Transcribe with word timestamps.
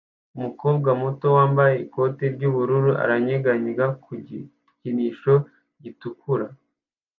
Umukobwa 0.35 0.89
muto 1.01 1.25
wambaye 1.37 1.75
ikote 1.85 2.23
ry'ubururu 2.35 2.91
aranyeganyega 3.03 3.85
ku 4.03 4.11
gikinisho 4.27 5.33
gitukura 5.83 6.45